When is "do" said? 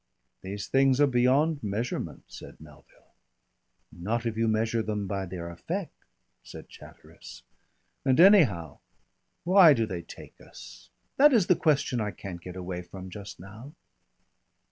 9.75-9.85